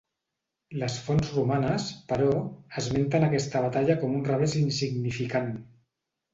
Les 0.83 0.95
fonts 1.09 1.29
romanes, 1.35 1.85
però, 2.13 2.31
esmenten 2.83 3.29
aquesta 3.29 3.63
batalla 3.69 3.99
com 4.03 4.19
un 4.23 4.27
revés 4.33 4.59
insignificant. 4.65 5.57